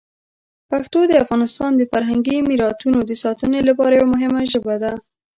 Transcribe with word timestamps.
پښتو 0.69 0.99
د 1.07 1.13
افغانستان 1.23 1.71
د 1.75 1.81
فرهنګي 1.91 2.37
میراتونو 2.49 2.99
د 3.09 3.11
ساتنې 3.23 3.59
لپاره 3.69 3.93
یوه 3.99 4.11
مهمه 4.13 4.41
ژبه 4.51 4.75
ده. 4.83 4.93